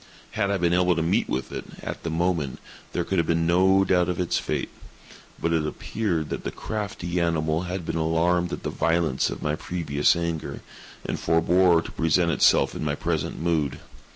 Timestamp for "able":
0.73-0.95